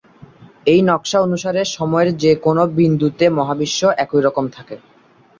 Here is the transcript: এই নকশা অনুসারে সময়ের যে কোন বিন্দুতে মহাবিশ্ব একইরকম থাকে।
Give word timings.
এই 0.65 0.79
নকশা 0.89 1.17
অনুসারে 1.21 1.61
সময়ের 1.75 2.09
যে 2.17 2.31
কোন 2.45 2.57
বিন্দুতে 2.77 3.25
মহাবিশ্ব 3.37 3.81
একইরকম 4.03 4.45
থাকে। 4.49 4.75